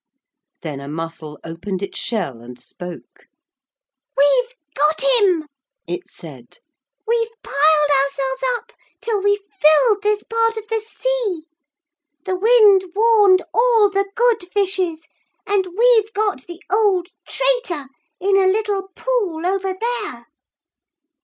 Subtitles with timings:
[0.63, 3.27] Then a mussel opened its shell and spoke.
[4.17, 5.45] 'We've got him,'
[5.85, 6.57] it said.
[7.07, 7.53] 'We've piled
[7.87, 11.45] our selves up till we've filled this part of the sea.
[12.25, 15.07] The wind warned all the good fishes
[15.45, 17.85] and we've got the old traitor
[18.19, 20.25] in a little pool over there.